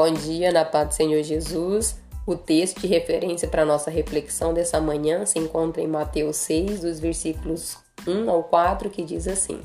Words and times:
Bom 0.00 0.12
dia, 0.12 0.52
na 0.52 0.64
paz 0.64 0.90
do 0.90 0.94
Senhor 0.94 1.20
Jesus. 1.24 1.96
O 2.24 2.36
texto 2.36 2.82
de 2.82 2.86
referência 2.86 3.48
para 3.48 3.64
nossa 3.64 3.90
reflexão 3.90 4.54
dessa 4.54 4.80
manhã 4.80 5.26
se 5.26 5.40
encontra 5.40 5.82
em 5.82 5.88
Mateus 5.88 6.36
6, 6.36 6.82
dos 6.82 7.00
versículos 7.00 7.78
1 8.06 8.30
ao 8.30 8.44
4, 8.44 8.90
que 8.90 9.02
diz 9.02 9.26
assim: 9.26 9.60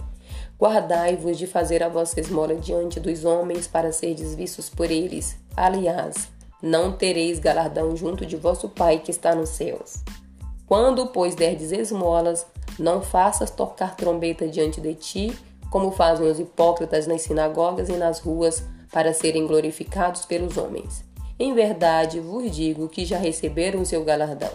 Guardai-vos 0.60 1.38
de 1.38 1.46
fazer 1.46 1.84
a 1.84 1.88
vossa 1.88 2.20
esmola 2.20 2.56
diante 2.56 3.00
dos 3.00 3.24
homens 3.26 3.68
para 3.68 3.92
serdes 3.92 4.34
vistos 4.34 4.72
por 4.72 4.90
eles. 4.90 5.38
Aliás, 5.56 6.30
não 6.60 6.92
tereis 6.92 7.38
galardão 7.38 7.96
junto 7.96 8.26
de 8.26 8.36
vosso 8.36 8.68
Pai 8.68 8.98
que 8.98 9.12
está 9.12 9.36
nos 9.36 9.50
céus. 9.50 10.04
Quando, 10.66 11.06
pois, 11.10 11.36
derdes 11.36 11.72
esmolas, 11.72 12.44
não 12.80 13.04
faças 13.04 13.52
tocar 13.52 13.96
trombeta 13.96 14.48
diante 14.48 14.82
de 14.82 14.96
ti, 14.96 15.32
como 15.74 15.90
fazem 15.90 16.30
os 16.30 16.40
hipócritas 16.40 17.08
nas 17.08 17.24
sinagogas 17.24 17.90
e 17.90 17.94
nas 17.94 18.20
ruas, 18.20 18.64
para 18.92 19.12
serem 19.12 19.48
glorificados 19.48 20.24
pelos 20.24 20.56
homens. 20.56 21.04
Em 21.40 21.52
verdade 21.52 22.20
vos 22.20 22.56
digo 22.56 22.88
que 22.88 23.04
já 23.04 23.18
receberam 23.18 23.82
o 23.82 23.86
seu 23.86 24.04
galardão. 24.04 24.52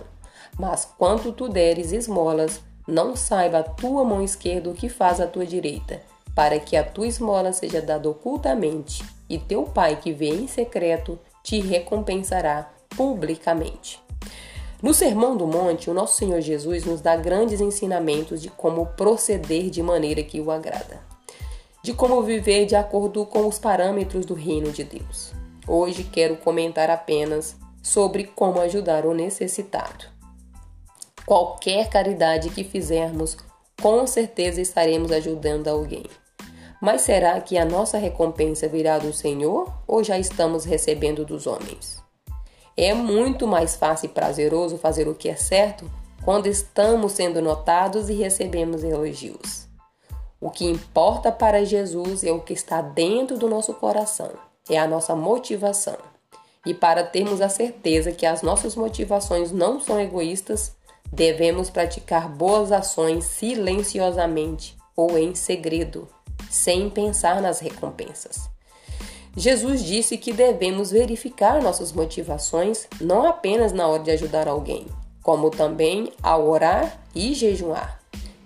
Mas 0.56 0.88
quanto 0.96 1.32
tu 1.32 1.48
deres 1.48 1.90
esmolas, 1.90 2.60
não 2.86 3.16
saiba 3.16 3.58
a 3.58 3.62
tua 3.64 4.04
mão 4.04 4.22
esquerda 4.22 4.70
o 4.70 4.74
que 4.74 4.88
faz 4.88 5.20
a 5.20 5.26
tua 5.26 5.44
direita, 5.44 6.00
para 6.36 6.60
que 6.60 6.76
a 6.76 6.84
tua 6.84 7.08
esmola 7.08 7.52
seja 7.52 7.82
dada 7.82 8.08
ocultamente, 8.08 9.04
e 9.28 9.38
teu 9.38 9.64
pai 9.64 9.96
que 9.96 10.12
vê 10.12 10.28
em 10.28 10.46
secreto 10.46 11.18
te 11.42 11.58
recompensará 11.58 12.70
publicamente. 12.90 14.00
No 14.80 14.94
Sermão 14.94 15.36
do 15.36 15.48
Monte, 15.48 15.90
o 15.90 15.94
nosso 15.94 16.14
Senhor 16.14 16.40
Jesus 16.40 16.84
nos 16.84 17.00
dá 17.00 17.16
grandes 17.16 17.60
ensinamentos 17.60 18.40
de 18.40 18.50
como 18.50 18.86
proceder 18.86 19.68
de 19.68 19.82
maneira 19.82 20.22
que 20.22 20.40
o 20.40 20.52
agrada 20.52 21.07
de 21.82 21.92
como 21.92 22.22
viver 22.22 22.66
de 22.66 22.74
acordo 22.74 23.24
com 23.24 23.46
os 23.46 23.58
parâmetros 23.58 24.26
do 24.26 24.34
reino 24.34 24.70
de 24.72 24.84
Deus. 24.84 25.32
Hoje 25.66 26.04
quero 26.04 26.36
comentar 26.36 26.90
apenas 26.90 27.56
sobre 27.82 28.24
como 28.24 28.60
ajudar 28.60 29.06
o 29.06 29.14
necessitado. 29.14 30.06
Qualquer 31.24 31.88
caridade 31.88 32.50
que 32.50 32.64
fizermos, 32.64 33.36
com 33.80 34.06
certeza 34.06 34.60
estaremos 34.60 35.12
ajudando 35.12 35.68
alguém. 35.68 36.04
Mas 36.80 37.02
será 37.02 37.40
que 37.40 37.58
a 37.58 37.64
nossa 37.64 37.98
recompensa 37.98 38.68
virá 38.68 38.98
do 38.98 39.12
Senhor 39.12 39.72
ou 39.86 40.02
já 40.02 40.18
estamos 40.18 40.64
recebendo 40.64 41.24
dos 41.24 41.46
homens? 41.46 42.02
É 42.76 42.94
muito 42.94 43.46
mais 43.46 43.76
fácil 43.76 44.06
e 44.06 44.12
prazeroso 44.12 44.78
fazer 44.78 45.08
o 45.08 45.14
que 45.14 45.28
é 45.28 45.36
certo 45.36 45.90
quando 46.24 46.46
estamos 46.46 47.12
sendo 47.12 47.42
notados 47.42 48.08
e 48.08 48.14
recebemos 48.14 48.84
elogios. 48.84 49.67
O 50.40 50.50
que 50.50 50.64
importa 50.64 51.32
para 51.32 51.64
Jesus 51.64 52.22
é 52.22 52.30
o 52.30 52.38
que 52.38 52.52
está 52.52 52.80
dentro 52.80 53.36
do 53.36 53.48
nosso 53.48 53.74
coração, 53.74 54.30
é 54.70 54.78
a 54.78 54.86
nossa 54.86 55.16
motivação. 55.16 55.96
E 56.64 56.72
para 56.72 57.02
termos 57.02 57.40
a 57.40 57.48
certeza 57.48 58.12
que 58.12 58.24
as 58.24 58.40
nossas 58.40 58.76
motivações 58.76 59.50
não 59.50 59.80
são 59.80 60.00
egoístas, 60.00 60.76
devemos 61.12 61.70
praticar 61.70 62.28
boas 62.28 62.70
ações 62.70 63.24
silenciosamente 63.24 64.76
ou 64.96 65.18
em 65.18 65.34
segredo, 65.34 66.06
sem 66.48 66.88
pensar 66.88 67.42
nas 67.42 67.58
recompensas. 67.58 68.48
Jesus 69.36 69.82
disse 69.82 70.16
que 70.16 70.32
devemos 70.32 70.92
verificar 70.92 71.60
nossas 71.60 71.90
motivações 71.90 72.86
não 73.00 73.26
apenas 73.26 73.72
na 73.72 73.88
hora 73.88 74.04
de 74.04 74.12
ajudar 74.12 74.46
alguém, 74.46 74.86
como 75.20 75.50
também 75.50 76.12
ao 76.22 76.48
orar 76.48 76.96
e 77.12 77.34
jejuar 77.34 77.97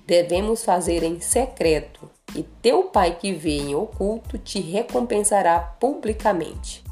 devemos 0.06 0.64
fazer 0.64 1.02
em 1.02 1.20
secreto, 1.20 2.10
e 2.34 2.42
teu 2.42 2.84
Pai 2.84 3.16
que 3.16 3.32
vê 3.32 3.58
em 3.58 3.74
oculto 3.74 4.38
te 4.38 4.60
recompensará 4.60 5.58
publicamente. 5.60 6.82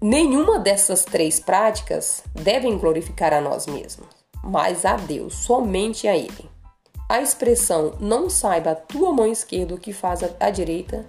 Nenhuma 0.00 0.58
dessas 0.58 1.04
três 1.04 1.38
práticas 1.38 2.22
devem 2.34 2.78
glorificar 2.78 3.32
a 3.32 3.40
nós 3.40 3.66
mesmos, 3.66 4.08
mas 4.42 4.84
a 4.84 4.96
Deus, 4.96 5.34
somente 5.34 6.08
a 6.08 6.16
Ele. 6.16 6.50
A 7.08 7.20
expressão 7.20 7.94
não 8.00 8.28
saiba 8.28 8.72
a 8.72 8.76
tua 8.76 9.12
mão 9.12 9.26
esquerda 9.26 9.74
o 9.74 9.78
que 9.78 9.92
faz 9.92 10.20
a 10.38 10.50
direita 10.50 11.06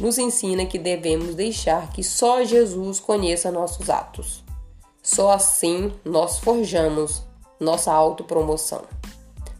nos 0.00 0.18
ensina 0.18 0.66
que 0.66 0.78
devemos 0.78 1.34
deixar 1.34 1.90
que 1.90 2.04
só 2.04 2.44
Jesus 2.44 3.00
conheça 3.00 3.50
nossos 3.50 3.90
atos. 3.90 4.44
Só 5.02 5.32
assim 5.32 5.92
nós 6.04 6.38
forjamos 6.38 7.22
nossa 7.58 7.92
autopromoção. 7.92 8.82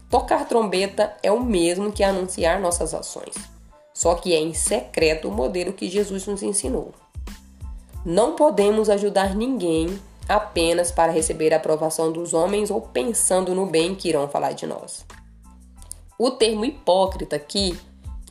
Tocar 0.09 0.47
trombeta 0.47 1.15
é 1.21 1.31
o 1.31 1.39
mesmo 1.39 1.91
que 1.91 2.03
anunciar 2.03 2.59
nossas 2.59 2.95
ações, 2.95 3.35
só 3.93 4.15
que 4.15 4.33
é 4.33 4.39
em 4.39 4.55
secreto 4.55 5.27
o 5.27 5.31
modelo 5.31 5.71
que 5.71 5.87
Jesus 5.87 6.25
nos 6.25 6.41
ensinou. 6.41 6.95
Não 8.03 8.35
podemos 8.35 8.89
ajudar 8.89 9.35
ninguém 9.35 9.99
apenas 10.27 10.91
para 10.91 11.11
receber 11.11 11.53
a 11.53 11.57
aprovação 11.57 12.11
dos 12.11 12.33
homens 12.33 12.71
ou 12.71 12.81
pensando 12.81 13.53
no 13.53 13.67
bem 13.67 13.93
que 13.93 14.09
irão 14.09 14.27
falar 14.27 14.53
de 14.53 14.65
nós. 14.65 15.05
O 16.17 16.31
termo 16.31 16.65
hipócrita 16.65 17.35
aqui, 17.35 17.79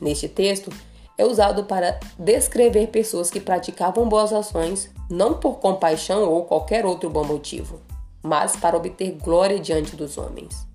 neste 0.01 0.27
texto, 0.27 0.69
é 1.17 1.23
usado 1.23 1.63
para 1.63 1.97
descrever 2.17 2.87
pessoas 2.87 3.29
que 3.31 3.39
praticavam 3.39 4.09
boas 4.09 4.33
ações 4.33 4.89
não 5.09 5.35
por 5.35 5.59
compaixão 5.59 6.29
ou 6.29 6.43
qualquer 6.43 6.85
outro 6.85 7.09
bom 7.09 7.23
motivo, 7.23 7.79
mas 8.21 8.57
para 8.57 8.75
obter 8.75 9.11
glória 9.13 9.59
diante 9.59 9.95
dos 9.95 10.17
homens 10.17 10.68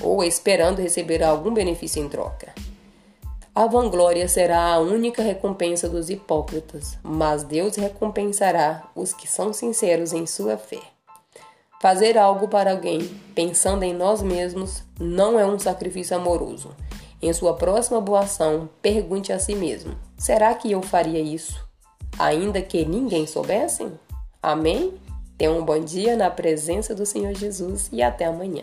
ou 0.00 0.24
esperando 0.24 0.80
receber 0.80 1.22
algum 1.22 1.52
benefício 1.52 2.02
em 2.02 2.08
troca. 2.08 2.52
A 3.54 3.66
vanglória 3.66 4.28
será 4.28 4.72
a 4.72 4.78
única 4.78 5.22
recompensa 5.22 5.88
dos 5.88 6.08
hipócritas, 6.08 6.96
mas 7.02 7.42
Deus 7.42 7.76
recompensará 7.76 8.88
os 8.94 9.12
que 9.12 9.28
são 9.28 9.52
sinceros 9.52 10.12
em 10.12 10.26
sua 10.26 10.56
fé. 10.56 10.80
Fazer 11.80 12.16
algo 12.16 12.46
para 12.46 12.70
alguém 12.70 13.00
pensando 13.34 13.82
em 13.82 13.94
nós 13.94 14.22
mesmos 14.22 14.82
não 14.98 15.38
é 15.38 15.44
um 15.44 15.58
sacrifício 15.58 16.16
amoroso. 16.16 16.76
Em 17.22 17.32
sua 17.32 17.54
próxima 17.54 18.00
boa 18.00 18.20
ação, 18.20 18.68
pergunte 18.80 19.32
a 19.32 19.38
si 19.38 19.54
mesmo: 19.54 19.94
será 20.16 20.54
que 20.54 20.70
eu 20.70 20.80
faria 20.80 21.20
isso? 21.20 21.62
Ainda 22.18 22.62
que 22.62 22.84
ninguém 22.84 23.26
soubesse? 23.26 23.90
Amém? 24.42 24.94
Tenha 25.36 25.52
um 25.52 25.64
bom 25.64 25.80
dia 25.80 26.16
na 26.16 26.30
presença 26.30 26.94
do 26.94 27.06
Senhor 27.06 27.34
Jesus 27.34 27.88
e 27.90 28.02
até 28.02 28.26
amanhã. 28.26 28.62